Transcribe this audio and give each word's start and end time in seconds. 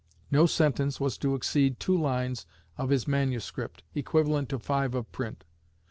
No 0.31 0.47
sentence 0.47 0.99
was 0.99 1.15
to 1.19 1.35
exceed 1.35 1.79
two 1.79 1.95
lines 1.95 2.47
of 2.75 2.89
his 2.89 3.07
manuscript, 3.07 3.83
equivalent 3.93 4.49
to 4.49 4.57
five 4.57 4.95
of 4.95 5.11
print. 5.11 5.43